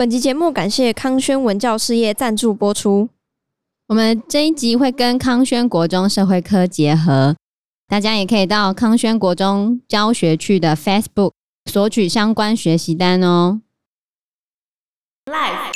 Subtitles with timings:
[0.00, 3.10] 本集节目感谢康轩文教事业赞助播出。
[3.86, 7.36] 我们这一集会跟康轩国中社会科结合，
[7.86, 11.32] 大家也可以到康轩国中教学区的 Facebook
[11.70, 13.60] 索取相关学习单哦。
[15.26, 15.70] Live。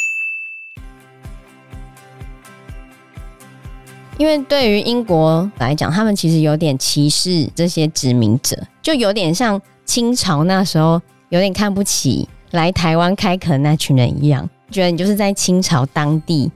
[4.16, 16.49] 因为对于英国来讲，他们其实有点歧视这些殖民者，就有点像清朝那时候有点看不起来台湾开垦那群人一样，觉得你就是在清朝当地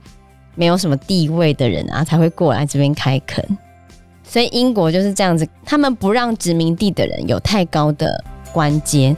[0.55, 3.45] 没有什么地位的人啊，才会过来这边开垦。
[4.23, 9.13] 所以英国就是这样子，他们不让殖民地的人有太高的官阶。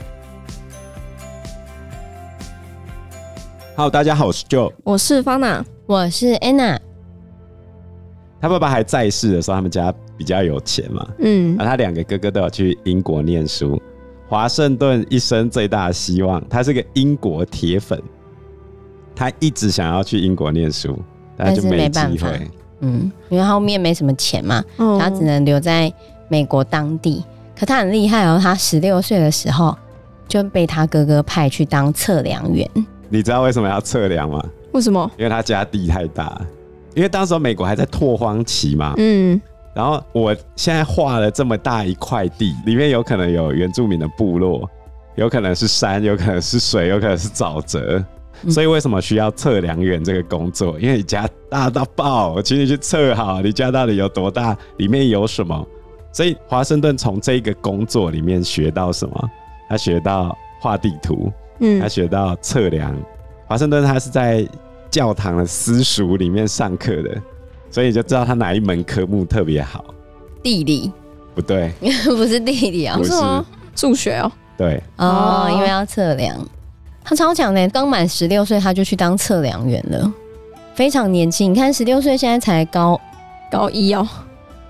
[3.76, 6.80] Hello，大家好，我是 Joe，我是方娜，我是 Anna。
[8.40, 11.08] 他爸爸还在世的时候，他们家比较有钱嘛。
[11.20, 13.80] 嗯，而他两个哥哥都有去英国念书。
[14.32, 18.02] 华盛顿一生最大的希望，他是个英国铁粉，
[19.14, 20.98] 他一直想要去英国念书，
[21.36, 22.50] 但就没机会。
[22.80, 25.92] 嗯，因为后面没什么钱嘛，哦、他只能留在
[26.28, 27.22] 美国当地。
[27.54, 29.76] 可他很厉害哦，他十六岁的时候
[30.26, 32.66] 就被他哥哥派去当测量员。
[33.10, 34.42] 你知道为什么要测量吗？
[34.72, 35.10] 为什么？
[35.18, 36.40] 因为他家地太大。
[36.94, 39.38] 因为当时美国还在拓荒期嘛，嗯，
[39.74, 44.68] 然后我现在画了这么大一块地，里面有可能有原住民的部落，
[45.14, 48.04] 有可能是山，有可能是水，有可能是沼泽，
[48.42, 50.78] 嗯、所以为什么需要测量员这个工作？
[50.78, 55.66] 因为你家大到爆，我请你去测好你家到底有多大，里面有什么。
[56.12, 59.30] 所以华盛顿从这个工作里面学到什么？
[59.68, 62.94] 他学到画地图，嗯，他学到测量。
[63.46, 64.46] 华盛顿他是在。
[64.90, 67.16] 教堂的私塾里面上课的，
[67.72, 69.84] 所以就知道他哪一门科目特别好。
[70.42, 70.92] 地理？
[71.34, 71.72] 不对，
[72.04, 73.12] 不是地理啊，不是
[73.74, 74.30] 数学哦。
[74.56, 76.36] 对哦，因为要测量，
[77.02, 80.12] 他超强的，刚满十六岁他就去当测量员了，
[80.74, 81.50] 非常年轻。
[81.50, 83.00] 你看十六岁现在才高
[83.50, 84.06] 高一哦，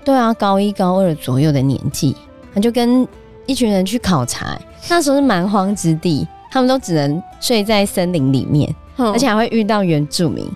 [0.05, 2.15] 对啊，高一高二左右的年纪，
[2.53, 3.05] 他就跟
[3.45, 4.57] 一群人去考察，
[4.89, 8.73] 那时候是蛮荒之地，他们都只能睡在森林里面。
[8.95, 10.47] 而且还会遇到原住民，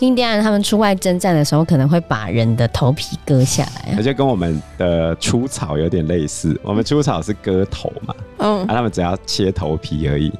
[0.00, 6.58] 印第安人他们出外征战的时候，可能会把人的头皮割下来，而且跟我们的出草有点类似。
[6.62, 10.32] 我们出草是割头嘛，嗯，啊，他们只要切头皮而已。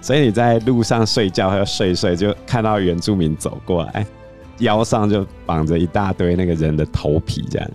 [0.00, 4.06] 所以你在路上睡觉或者睡睡，就看到原住民走过来，
[4.58, 7.70] 腰上就绑着一大堆那个人的头皮，这样。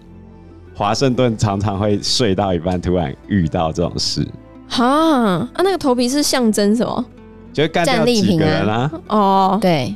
[0.75, 4.28] 华盛顿常常会睡到一半，突然遇到这种事。
[4.68, 7.06] 哈啊，那个头皮是象征什么？
[7.51, 8.91] 就干掉几个人啊！
[9.07, 9.95] 哦，对，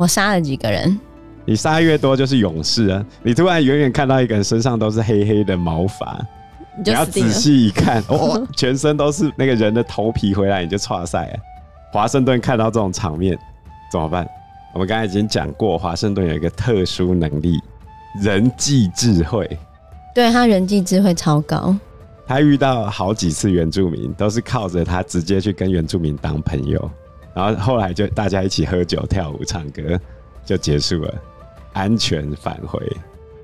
[0.00, 0.98] 我杀了几个人。
[1.44, 3.04] 你杀越多就是勇士啊！
[3.22, 6.18] 你突然远远看到一个人身上都是黑黑的毛发，
[6.78, 11.38] 你，你要仔细一看，哦， 全身都是那个人的头皮回来，你就剉赛了。
[11.92, 13.38] 华盛顿看到这种场面
[13.92, 14.26] 怎么办？
[14.72, 17.60] 我们刚才已经讲过，华盛顿有一个特殊能力——
[18.22, 19.46] 人际智慧。
[20.14, 21.76] 对，他人际智慧超高。
[22.26, 26.90] 他遇到好几次原住民，都是靠着他直接去跟原住民当朋友，
[27.34, 29.98] 然后后来就大家一起喝酒、跳舞、唱歌，
[30.44, 31.14] 就结束了，
[31.72, 32.80] 安全返回。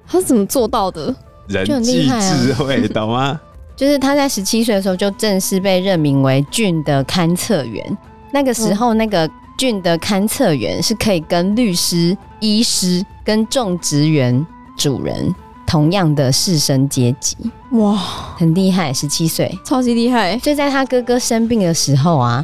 [0.06, 1.14] 他是怎么做到的？
[1.48, 3.40] 人际智慧，啊、懂吗？
[3.76, 7.98] 就是他在十七岁的时候就正式被任命为郡的勘测员。
[8.32, 14.46] 那个时候，那个郡的勘测员是可以跟律师、医师跟种植园
[14.76, 15.34] 主人。
[15.66, 17.36] 同样的士绅阶级，
[17.72, 17.92] 哇，
[18.36, 20.36] 很厉害，十七岁，超级厉害。
[20.36, 22.42] 就在他哥哥生病的时候啊，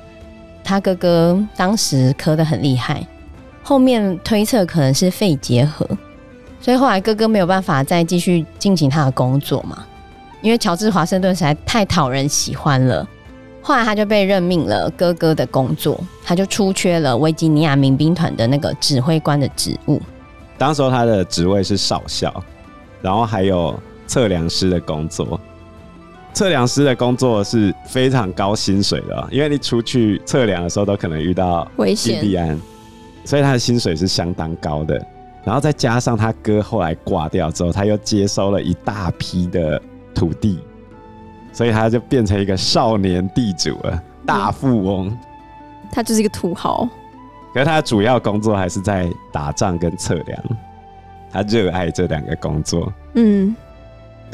[0.64, 3.06] 他哥哥当时咳得很厉害，
[3.62, 5.86] 后面推测可能是肺结核，
[6.60, 9.84] 所以后来哥哥没有办法再继续进行他的工作嘛，
[10.40, 13.06] 因为乔治华盛顿实在太讨人喜欢了，
[13.60, 20.00] 后来他就被任命了哥哥的工作，他就出缺了维吉尼亚民兵团的那个指挥官的职务，
[20.56, 22.32] 当时候他的职位是少校。
[23.02, 25.40] 然后还有测量师的工作，
[26.32, 32.58] 测量师的工作是非常高薪水的，因为你出去测量的时候都可能遇到印第安，
[33.24, 34.94] 所以他的薪水是相当高的。
[35.44, 39.80] 然后再加上他哥后来挂掉之后，他又接收了一大批的
[40.14, 40.58] 土地，
[41.52, 45.08] 所以他就变成一个少年地主了，大富翁。
[45.08, 45.18] 嗯，
[45.90, 46.88] 他就是一个土豪，
[47.52, 50.42] 可是他的主要工作还是在打仗跟测量。
[51.30, 53.56] 他热爱这两个工作，嗯，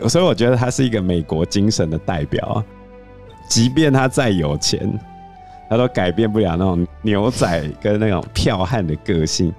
[0.06, 2.62] 所以我觉得他是一个美国精神的代表。
[3.48, 4.86] 即便他再有钱，
[5.70, 9.50] 他都改变不了那种牛仔跟那种剽悍的个性，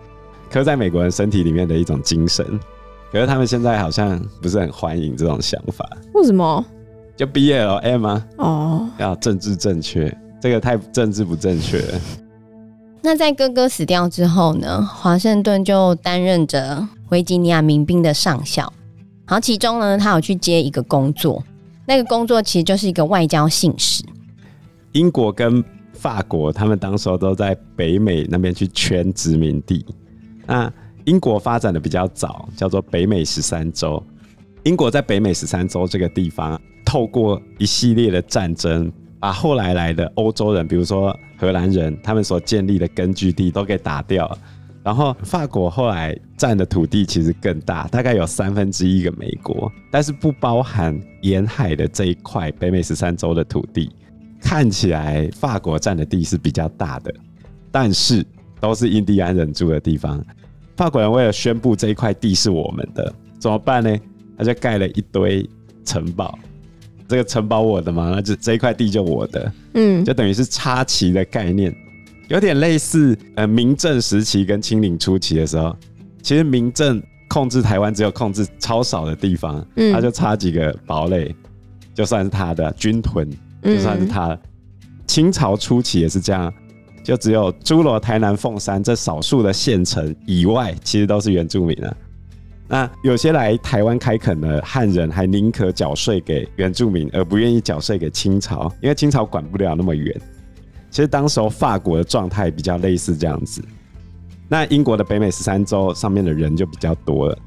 [0.52, 2.46] 刻在美国人身体里面的一种精神。
[3.12, 5.90] 可是他们现在好像不是很欢迎这种想法。
[6.14, 6.64] 为什么？
[7.18, 8.28] 就 BLM 啊？
[8.38, 12.00] 哦，要政治正确，这个太政治不正确了。
[13.02, 18.72] 那在哥哥死掉之后呢，华盛顿就担任着维吉尼亚民兵的上校。
[19.30, 21.44] 然后其中呢，他有去接一个工作，
[21.86, 24.04] 那个工作其实就是一个外交信使。
[24.94, 29.86] 英国跟法国他们当时候都在北美那边去圈殖民地。
[30.48, 30.74] 那
[31.06, 34.04] 英国发展的比较早，叫做北美十三州。
[34.64, 44.38] 英国在北美十三州这个地方，透过一系列的战争，把后来来的欧洲人，比如说荷兰人，他们所建立的根据地都给打掉了。
[44.84, 53.92] 然后法国后来占的土地其实更大，大概有三分之一个美国，但是不包含沿海的这一块北美十三州的土地。
[54.42, 57.14] 看起来法国占的地是比较大的，
[57.72, 58.26] 但是
[58.62, 60.24] 都是印第安人住的地方。
[60.78, 63.98] 法国人为了宣布这一块地是我们的，怎么办呢？
[64.38, 65.46] 他就盖了一堆
[65.84, 66.40] 城堡，
[67.06, 71.76] 这个城堡我的嘛，那就这一块地就我的，嗯，就等于是插旗的概念，
[72.30, 75.76] 有点类似呃明政时期跟清领初期的时候，
[76.22, 81.36] 其实明政控制台湾只有控制超少的地方，嗯，他就差几个堡垒，
[81.94, 83.28] 就算是他的军屯，
[83.64, 84.38] 就算是他
[85.08, 86.54] 清朝初期也是这样，
[87.04, 91.96] 就只有诸罗、台南、凤山这少数的县城以外，其实都是原住民啊。
[92.68, 100.16] 那有些来台湾开垦的汉人，还宁可缴税给原住民，而不愿意缴税给清朝，因为清朝管不了那么远。
[100.90, 103.64] 其实当时候法国的状态比较类似这样子。
[104.48, 107.38] 那英国的北美十三州上面的人就比较多了，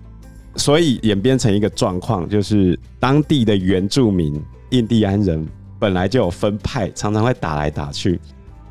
[0.57, 4.41] 所以演变成一个状况，就是当地的原住民
[4.71, 5.45] 印第安人
[5.81, 8.21] 本来就有分派，常常会打来打去。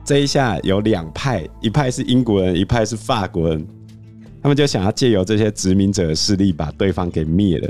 [0.05, 3.67] 这一下有两派，一派是英国人，一派是法国人。
[4.41, 7.69] 他们就想要借由这些殖民者的势力把对方给灭了，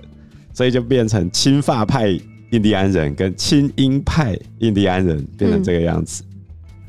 [0.53, 2.07] 所以就变成亲法派
[2.51, 6.23] 印第安人跟亲英派印第安人变成这个样子。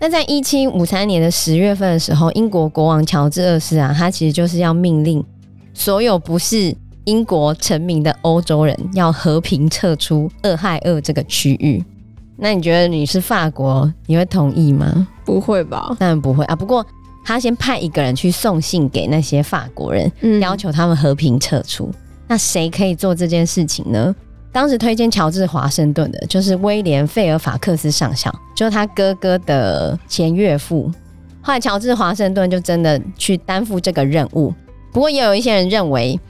[0.02, 5.24] 那在一七五三年的十月份的时候，英国国王乔治二世啊，他其实就是要命令
[5.72, 11.80] 所有不是英国臣民的欧洲人要和平撤出俄亥俄这个区域。
[12.36, 15.06] 那你觉得你是法国，你会同意吗？
[15.24, 15.94] 不会吧？
[16.00, 16.56] 当然不会啊。
[16.56, 16.84] 不过。
[17.24, 21.88] 他先派一个人去送信给那些法国人，嗯、要求他们和平撤出。
[22.26, 24.12] 那谁可以做这件事情呢？
[24.52, 30.92] 当时推荐乔治华盛顿的就是威廉费尔法克斯上校，就是他哥哥的前岳父。
[31.40, 34.52] 后来乔治华盛顿就真的去担负这个任务。
[34.92, 36.20] 不过也有一些人认为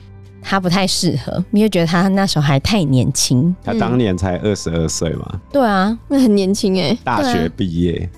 [0.41, 3.53] 他不太适合，因为觉得他那时候还太年轻。
[3.63, 5.39] 他当年才二十二岁嘛。
[5.51, 8.09] 对啊，那很年轻哎、欸，大学毕业，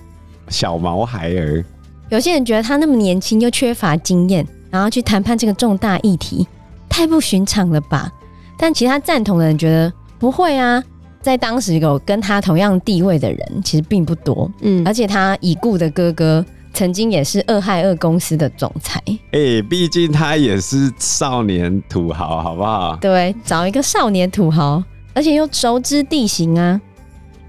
[0.46, 1.64] 啊、小毛孩儿。
[2.08, 6.46] 有些人觉得他那么年轻又缺乏经验，然后去谈判这个重大议题，
[6.88, 8.10] 太不寻常了吧？
[8.58, 10.82] 但其他赞同的人觉得不会啊，
[11.20, 22.96] 在当时有跟他同样地位的人其实并不多，嗯，而且他已故的哥哥曾经也是俄亥俄公司的总裁，哎、欸，毕竟他也是少年土豪，好不好？
[22.96, 24.82] 对，找一个少年土豪，
[25.14, 26.80] 而且又熟知地形啊。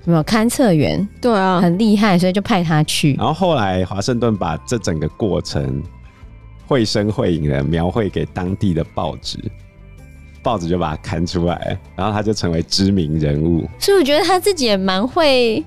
[0.06, 1.06] 有没有勘测员？
[1.20, 3.16] 对啊，很厉害，所以就派他去。
[3.16, 5.84] 然后后来华盛顿把这整个过程
[6.66, 9.38] 绘声绘影的描绘给当地的报纸，
[10.48, 13.68] 报纸就把他刊出来，然后他就成为知名人物。
[13.78, 15.62] 所以我觉得他自己也蛮会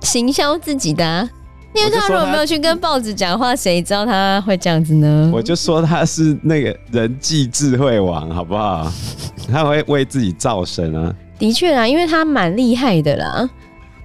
[0.00, 1.28] 行销自己的啊，
[1.74, 5.30] 因为他如果没有去跟报纸讲话，谁知道他会这样子呢？
[5.30, 8.90] 我就说他是那个人际智慧王，好不好？
[9.52, 11.14] 他会为自己造神啊。
[11.38, 13.50] 的确啊，因为他蛮厉害的啦。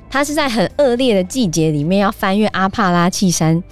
[0.09, 3.63] 他是在很恶劣的季节里面，要翻越阿帕拉契山，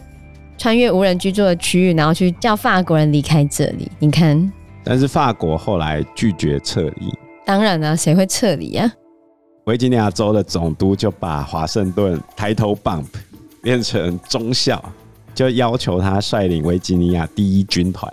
[0.58, 3.92] 穿越无人居住的区域，然后去叫法国人离开这里。
[4.00, 4.50] 你看，
[4.88, 7.14] 但是法国后来拒绝撤离。
[7.46, 8.90] 当然了、啊，谁会撤离啊？
[9.66, 13.06] 维吉尼亚州的总督就把华盛顿抬头 bump
[13.62, 14.82] 变成中校，
[15.36, 18.12] 就要求他率领维吉尼亚第一军团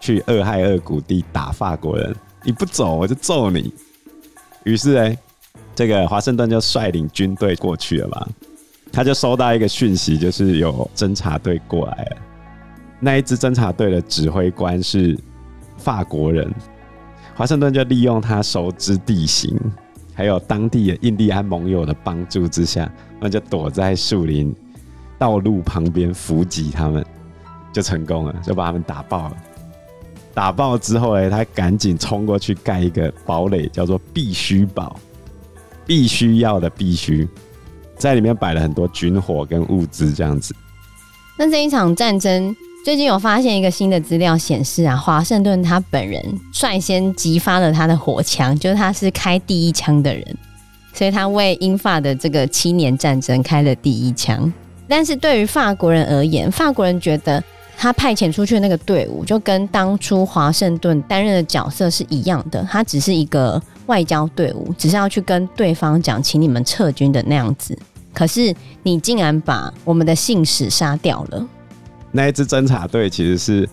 [0.00, 2.16] 去俄亥俄谷地打法国人。
[2.42, 3.72] 你不走，我就揍你。
[4.64, 5.16] 于是呢。
[5.72, 8.26] 这个华盛顿就率领军队过去了嘛，
[8.92, 12.16] 他就收到一个讯息，就是有侦察队过来了。
[12.98, 15.16] 那一支侦察队的指挥官是
[15.80, 16.48] 法国人，
[17.34, 19.58] 华盛顿就利用他熟知地形，
[20.14, 24.54] 还有当地的印第安盟友的帮助之下，那就躲在树林、
[25.18, 27.04] 道路旁边伏击他们，
[27.72, 29.36] 就成功了，就把他们打爆了。
[30.34, 34.94] 打爆之后呢，他赶紧冲过去盖一个堡垒，叫做必须堡。
[35.86, 37.28] 必须要的必须，
[37.96, 40.54] 在里面摆了很多军火跟物资，这样子。
[41.36, 50.36] 那这一场战争，最近有发现一个新的资料显示啊，华盛顿他本人率先激发了他的火枪，就是他是开第一枪的人，
[50.94, 54.50] 所以他为英法的这个七年战争开了第一枪。
[54.88, 57.42] 但是对于法国人而言，法国人觉得
[57.76, 67.78] 他派遣出去的那个队伍，就跟当初华盛顿担任的角色是一样的，他只是一个外交队伍，只是要去跟对方讲，请你们撤军的那样子。
[68.14, 71.46] 可是你竟然把我们的信使杀掉了。
[72.12, 73.68] 那一支侦察队其实是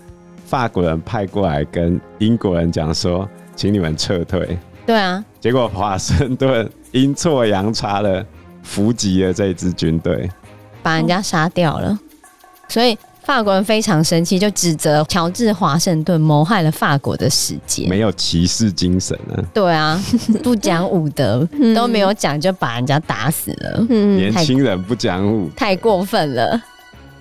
[0.46, 4.58] 法国人派过来跟英国人讲说，请你们撤退。
[4.86, 8.26] 对啊，结果华盛顿阴错阳差的
[8.64, 10.30] 伏击了这支军队，
[10.82, 11.98] 把人家杀掉了。
[12.70, 19.44] 所以法国人非常生气，就指责乔治华盛顿谋害了法国的使节，没有骑士精神啊。
[19.54, 20.02] 对啊，
[20.42, 23.84] 不讲武德 都没有讲，就把人家打死了。
[23.90, 26.62] 年轻人不讲武，太过分了。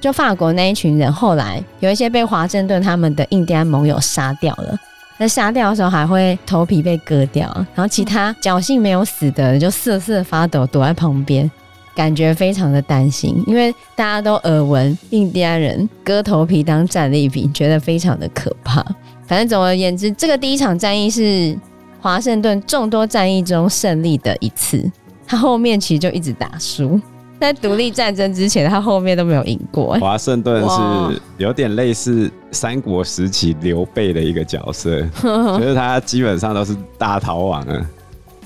[0.07, 4.79] 就法国那一群人，后来有一些被华盛顿他们的印第安盟友杀掉了。
[5.19, 11.51] 那杀掉的时候还会头皮被割掉，然后其他侥幸没有死的就瑟瑟发抖，躲在旁边，
[11.93, 18.81] 感觉非常的担心，因为大家都耳闻印第安人割头皮当战利品，觉得非常的可怕。
[19.27, 21.59] 反正总而言之，这个第一场战役是
[22.01, 24.89] 华盛顿众多战役中胜利的一次，
[25.27, 27.01] 他后面其实就一直打输。
[27.39, 29.95] 在独立战争之前，他后面都没有赢过。
[29.99, 37.91] 华盛顿是有点类似三国时期刘备的一个角色， 就是他基本上都是大逃亡啊。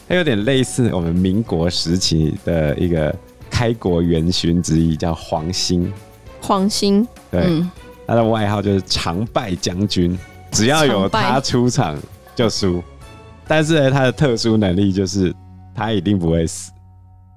[0.08, 3.14] 他有点类似我们民国时期的一个
[3.48, 5.92] 开国元勋之一，叫黄兴。
[6.42, 7.70] 黄兴，对，嗯、
[8.06, 10.18] 他的外号就是常败将军，
[10.50, 11.96] 只要有他出场
[12.34, 12.82] 就输。
[13.46, 15.32] 但是呢，他的特殊能力就是
[15.74, 16.72] 他一定不会死。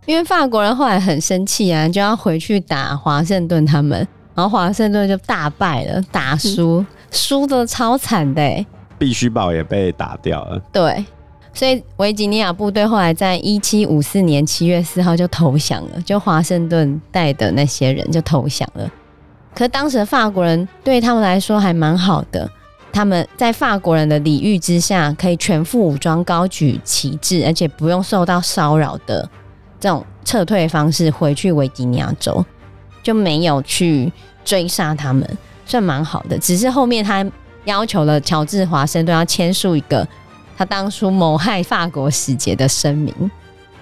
[0.05, 4.05] 因为法国人后来很生气啊，就要回去打华盛顿他们，
[4.35, 8.65] 然后华盛顿就大败了，打输，输得超惨的，
[8.97, 10.61] 必须堡也被打掉了。
[10.73, 11.05] 对，
[11.53, 18.91] 所以维吉尼亚部队后来在一七五四年七月四号就投降了，就华盛顿带的那些人就投降了。
[19.55, 22.49] 可当时的法国人对他们来说还蛮好的，
[22.91, 29.29] 他们在法国人的礼遇之下，可以全副武装，高举旗帜，而且不用受到骚扰的。
[29.83, 32.41] 这种撤退方式回去维吉尼亚州，
[33.03, 34.09] 就没有去
[34.45, 35.29] 追杀他们，
[35.65, 36.39] 算蛮好的。
[36.39, 37.29] 只是后面他
[37.65, 40.07] 要求了乔治华盛顿要签署一个
[40.57, 43.13] 他当初谋害法国使节的声明，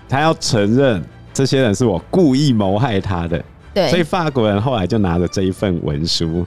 [0.09, 3.45] 他要承认这些人是我故意谋害他的。
[3.71, 6.43] 对，所以法国人后来就拿着这一份文书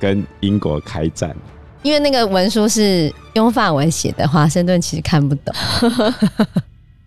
[0.00, 1.32] 跟英国开战，
[1.84, 5.54] 因为那个文书是用法文写的，华盛顿其实看不懂。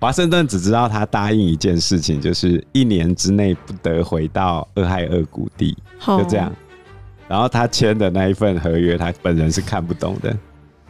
[0.01, 6.51] 华盛顿只知道他答应一件事情，就是一年之内不得回到俄亥俄谷地，就这样。
[7.27, 10.35] 然后他签的那一份合约，他本人是看不懂的。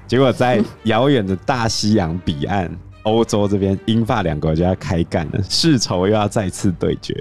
[0.07, 2.71] 结果在遥远的大西洋彼岸，
[3.03, 7.13] 欧洲这边，英法两国就要开干了，世仇又要再次对决。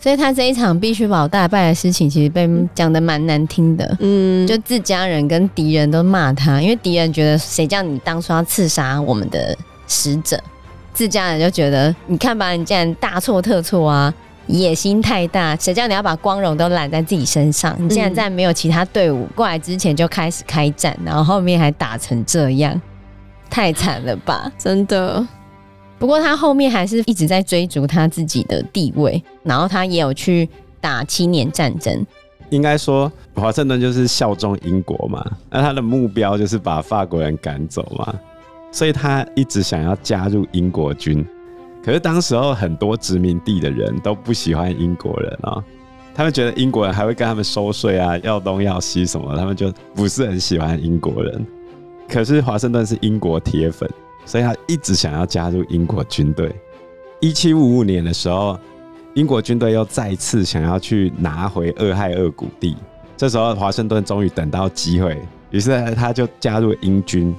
[0.00, 3.96] 所以他这一场必须保大败的事情，其实被讲的蛮难听的。
[4.00, 10.36] 嗯，就自家人跟敌人都骂他，因为敌人觉得谁叫你当初要刺杀我们的使者。
[10.96, 14.12] 自家人就觉得，你看吧，你竟然大错特错啊，
[14.46, 17.76] 野心太大，谁叫你要把光荣都揽在自己身上？
[17.78, 22.80] 你竟然在没有其他队伍过来之前就开始开战，然后后面还打成这样，
[23.50, 24.50] 太惨了吧？
[24.56, 25.22] 真的。
[25.98, 30.48] 不过他后面还是一直在追逐他自己的地位，然后他也有去
[30.80, 32.06] 打七年战争。
[32.48, 38.14] 应该说，华盛顿就是效忠英国嘛，那他的目标就是把法国人赶走嘛。
[38.76, 41.24] 所以他一直想要加入英国军，
[41.82, 45.64] 可是当时候很多殖民地的人都不喜欢英国人啊、
[46.14, 51.46] 他们觉得英国人还会跟他们收税啊，要东要西什么，他们就不是很喜欢英国人。
[52.06, 53.88] 可是华盛顿是英国铁粉，
[54.26, 56.54] 所以他一直想要加入英国军队。
[57.20, 58.58] 一七五五年的时候，
[59.14, 62.76] 英国军队又再次想要去拿回俄亥俄谷地，
[63.16, 65.18] 这时候华盛顿终于等到机会，
[65.50, 67.34] 于是他就加入英军。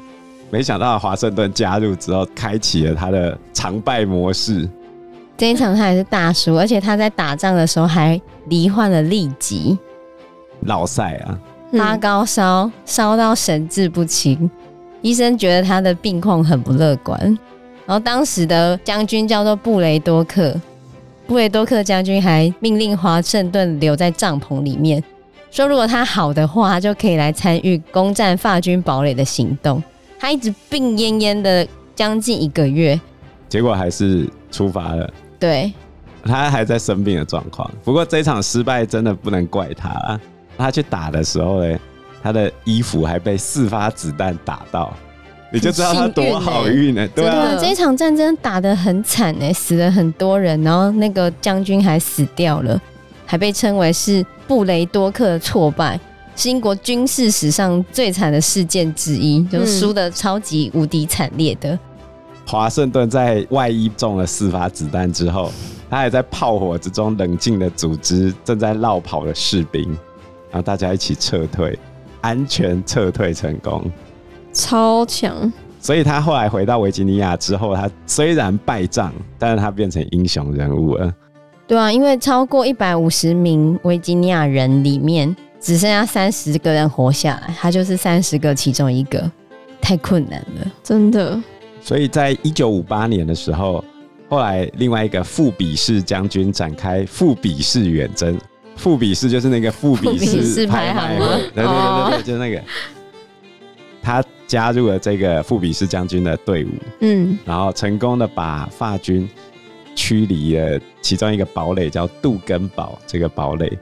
[0.49, 4.67] 没想到华盛顿加入之后，开启了他的常败模式。
[5.35, 9.77] 这一场他还是大输，而且他在打仗的时候还罹患了痢疾，
[10.61, 11.37] 老塞啊，
[11.73, 14.49] 发高烧，烧到神志不清。
[15.01, 17.19] 医生觉得他的病况很不乐观。
[17.85, 20.59] 然后当时的将军叫做布雷多克，
[21.27, 25.03] 布雷多克将军还命令华盛顿留在帐篷里面，
[25.51, 29.83] 说如果他好的话，他就可以来参与攻占法军堡垒的行动。
[30.19, 32.99] 他一直病恹恹的将近一个月，
[33.47, 35.11] 结果还是出发了。
[35.39, 35.71] 对，
[36.23, 37.69] 他还在生病的状况。
[37.83, 40.19] 不过这场失败真的不能怪他啊。
[40.57, 41.79] 他去打的时候呢，
[42.23, 44.91] 他的衣服还被四发子弹打到，
[45.53, 47.07] 你就知道他多好运呢。
[47.09, 52.81] 对啊，这一场战争打得很惨哎，死了很多人，然后那个将军还死掉了。
[53.29, 56.01] 还被称为是布雷多克的挫败，是
[56.43, 61.77] 英国军事史上最惨的事件之一，就是输的超级无敌惨烈的。
[62.45, 65.51] 华盛顿在外衣中了四发子弹之后，
[65.89, 69.83] 他也在炮火之中冷静的组织正在落跑的士兵，
[70.49, 71.77] 然后大家一起撤退，
[72.21, 73.91] 安全撤退成功，
[74.53, 75.51] 超强。
[75.79, 81.13] 所以他后来回到维吉尼亚之后，他虽然败仗，但是他变成英雄人物了。
[81.67, 89.31] 对啊，因为超过一百五十名维吉尼亚人里面，只剩下三十个人活下来，他就是三十个其中一个，
[89.81, 91.41] 太困难了，真的。
[91.81, 93.83] 所以在一九五八年的时候，
[94.29, 98.37] 后来另外一个富比士将军展开富比士远征。
[98.75, 102.61] 富比士就是那个富比士拍卖会，对对对对对，就是那个。
[104.03, 106.69] 他加入了这个富比士将军的队伍，
[107.01, 109.27] 嗯，然后成功的把法军
[109.95, 113.77] 驱离了其中一个堡垒，叫杜根堡这个堡垒。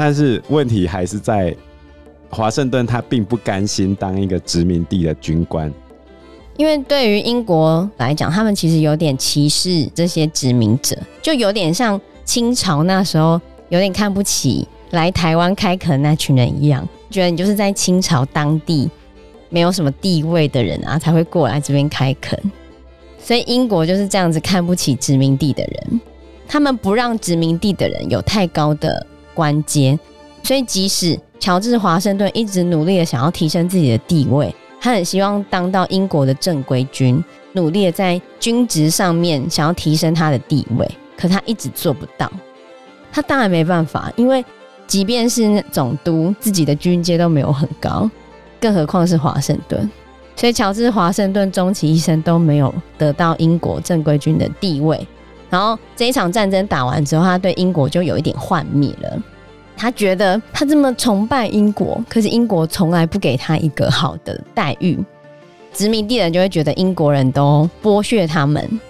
[0.00, 1.52] 但是问题还是在
[2.30, 5.72] 华盛顿，他并不甘心当一个殖民地的军官。
[6.56, 13.40] 因为对于英国来讲，他们其实有点歧视这些殖民者，就有点像清朝那时候
[13.70, 18.88] 有点看不起来台湾开垦那群人一样，觉得你就是在清朝当地
[19.48, 22.40] 没有什么地位的人啊，才会过来这边开垦。
[23.18, 26.00] 所以英国就是这样子看不起殖民地的人，
[26.46, 29.04] 他们不让殖民地的人有太高的
[29.38, 29.96] 官阶，
[30.42, 34.52] 所以即使乔治华盛顿一直努力的想要提升自己的地位。
[34.80, 42.28] 他很希望当到英国的正规军，努力的在军职上面想要提升他的地位，可他一直做不到。
[43.12, 44.44] 他当然没办法，因为
[44.88, 48.10] 即便是总督，自己的军阶都没有很高，
[48.60, 49.88] 更何况是华盛顿。
[50.34, 55.06] 所以乔治华盛顿终其一生都没有得到英国正规军的地位。
[55.50, 59.22] 然后这一场战争打完之后，他对英国就有一点幻灭了。
[59.76, 64.98] 他觉得他这么崇拜英国，可是英国从来不给他一个好的待遇。
[65.72, 68.80] 殖民地人就会觉得英国人都剥削他们，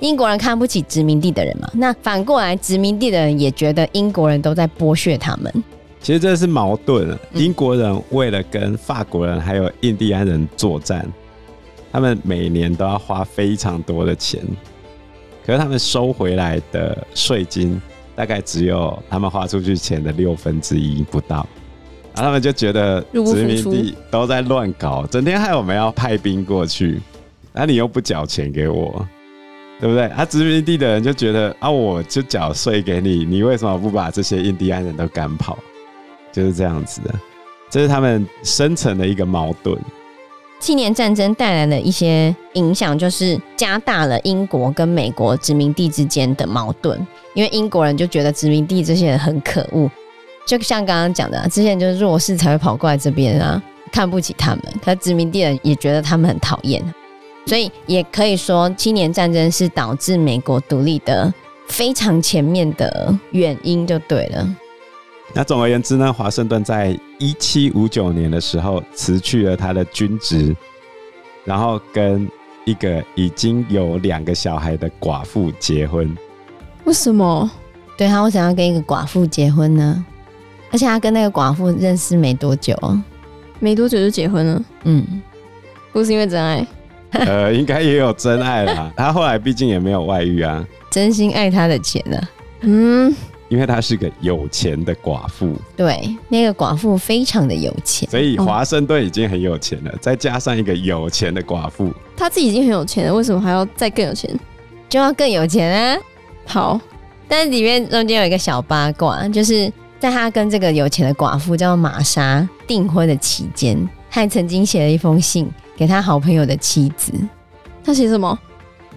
[0.00, 1.68] 英国人看不起殖民地的人嘛。
[1.74, 5.52] 那反过来，殖民地的人也觉得英国人都在剥削他们。
[6.00, 7.18] 其实这是矛盾。
[7.34, 11.06] 英国人为了跟法国人还有印第安人作战，
[11.92, 14.40] 他们每年都要花非常多的钱，
[15.48, 17.80] 可是他们收回来的税金。
[18.14, 21.46] 大概只有他们花出去钱的六分之一不到，
[22.16, 27.00] 然后他们就觉得殖民地都在乱搞，整天害我们要派兵过去，
[27.52, 29.06] 那你又不缴钱给我，
[29.78, 30.06] 对不对？
[30.06, 35.56] 啊，殖民地的人就觉得啊，我就缴税给你，你为什么不把这些印第安人都赶跑？
[36.32, 37.14] 就是这样子的，
[37.70, 39.78] 这是他们深层的一个矛盾。
[40.60, 46.98] 七年战争带来的一些影响，就是加大了英国跟美国殖民地之间的矛盾。
[47.34, 49.88] 因为英国人就觉得殖民地这些人很可恶，
[50.44, 54.64] 就像刚刚讲的，之前就是弱势才会跑过来这边啊，看不起他们。
[54.84, 56.82] 可殖民地人也觉得他们很讨厌，
[57.46, 61.32] 所以也可以说七年战争是导致美国独立的
[61.68, 64.56] 非常前面的原因，就对了。
[65.34, 70.56] 那总而言之呢，华盛顿在一七五九年的时候辞去了他的军职，
[71.44, 72.28] 然后跟
[72.64, 76.16] 一个已经有两个小孩的寡妇结婚。
[76.84, 77.48] 为什么？
[77.96, 80.04] 对，他为什么要跟一个寡妇结婚呢？
[80.70, 82.74] 而且他跟那个寡妇认识没多久，
[83.58, 84.64] 没多久就结婚了。
[84.84, 85.22] 嗯，
[85.92, 86.66] 不是因为真爱？
[87.12, 88.92] 呃，应该也有真爱啦。
[88.96, 92.20] 他后来毕竟也没有外遇啊，真心爱他的钱呢。
[92.62, 93.14] 嗯。
[93.48, 104.30] 因为她是个有钱的寡妇，对，那个寡妇非常的有钱，所以华盛顿已经很有钱了，哦、再加上一个有钱的寡妇，他自己已经很有钱了，为什么还要再更有钱？
[104.88, 105.98] 就要更有钱啊！
[106.46, 106.80] 好，
[107.26, 113.76] 但是里面中间有一个小八卦，就是在他跟这个有钱的寡妇叫玛莎订婚的期间，
[114.10, 117.12] 他还曾经写了一封信给他好朋友的妻子，
[117.84, 118.38] 他写什么？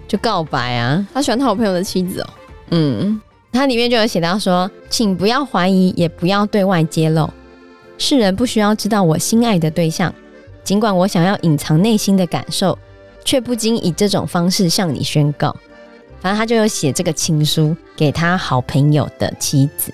[0.08, 1.06] 就告白啊！
[1.12, 2.30] 他喜欢他好朋友的妻子哦，
[2.70, 3.20] 嗯。
[3.52, 7.30] 它里面就有写到说，请不要怀疑，也不要对外揭露。
[7.98, 10.12] 世人不需要知道我心爱的对象，
[10.64, 12.76] 尽管我想要隐藏内心的感受，
[13.24, 15.54] 却不禁以这种方式向你宣告。
[16.20, 19.92] 反正他就有写这个情书给他好朋友的妻子。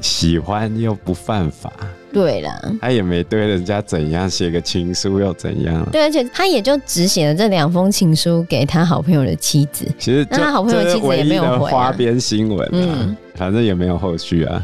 [0.00, 1.72] 喜欢又不犯法。
[2.12, 5.86] 对了，他也没对人家怎样，写个情书又怎样？
[5.90, 9.86] 对，而且他也就只写了这两封情书给他好朋友的妻子。
[9.98, 14.62] 其实，那他好朋友的妻子也没有回、啊、花边新闻、啊，嗯，反正也没有后续啊。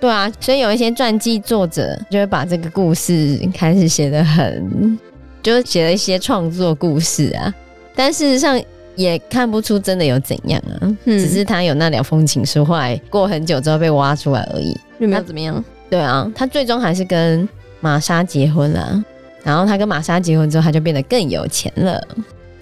[0.00, 4.98] 对啊，所以有一些传记作者就会把这个故事开始写的很，
[5.42, 7.54] 就是写了一些创作故事啊。
[7.94, 8.58] 但事实上，
[8.96, 14.74] 也看不出真的有怎样啊，嗯只是他有那两封情书，后来过很久之后被挖出来而已。
[14.98, 15.62] 有没有怎么样？
[15.90, 17.46] 对啊，他最终还是跟
[17.80, 19.04] 玛莎结婚了。
[19.42, 22.00] 然后他跟玛莎结婚之后，他就变得更有钱了。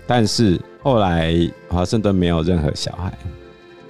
[0.06, 1.34] 但是后来
[1.68, 3.12] 华盛顿没有任何小孩，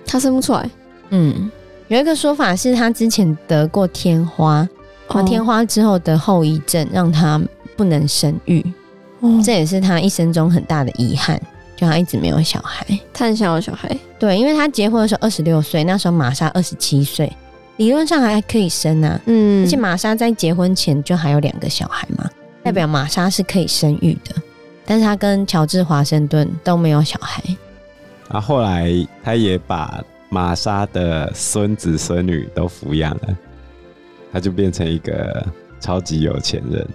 [0.05, 0.69] 他生不出来。
[1.11, 1.51] 嗯，
[1.89, 4.67] 有一个说法是他之前得过天花，
[5.07, 7.41] 然后天花之后的后遗症让他
[7.77, 8.65] 不能生育，
[9.21, 11.41] 哦，这也是他一生中很大的遗憾，
[11.77, 12.87] 就他一直没有小孩。
[13.13, 13.95] 他很想要小孩。
[14.19, 17.31] 对，因为他结婚的时候二十六岁，那时候玛莎二十七岁，
[17.79, 19.21] 理论上还可以生啊。
[19.27, 22.31] 嗯，而且玛莎在结婚前就还有两个小孩嘛，
[22.63, 24.35] 代表玛莎是可以生育的。
[24.85, 27.43] 但是她跟乔治华盛顿都没有小孩。
[28.29, 28.91] 啊后后来
[29.25, 33.37] 他也把玛莎的孙子孙女都抚养了，
[34.33, 35.47] 他就变成一个
[35.81, 36.87] 超级有钱人，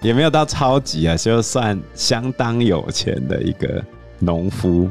[0.00, 3.84] 也没有到超级啊，就算相当有钱的一个
[4.18, 4.90] 农夫、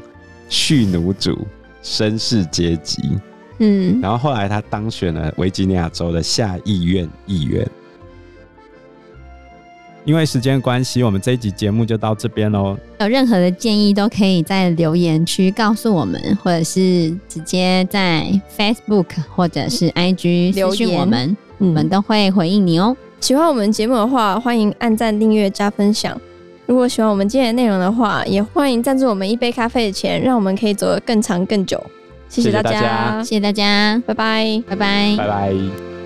[0.50, 1.48] 蓄奴主、
[1.84, 3.18] 绅士阶级。
[3.60, 7.68] 嗯，然后后来他当选了维吉尼亚州的下议院议员。
[10.06, 12.78] 因为时间关系，我们这一集节目就到这边喽。
[13.02, 18.26] 有任何的建议都可以在留言区告诉我们，或者是直接在
[18.58, 22.96] Facebook 或者是 IG 留言私讯我们，我嗯们都会回应你哦。
[23.20, 26.18] 喜欢我们节目的话，欢迎按赞、订阅、加分享。
[26.68, 31.84] 如果喜欢我们今天的内容的话，也欢迎赞助我们一杯咖啡的钱，让我们可以走得更长更久。
[32.30, 34.64] 谢谢大谢谢大家家，谢谢大家，拜拜。
[34.68, 35.97] 拜拜拜拜。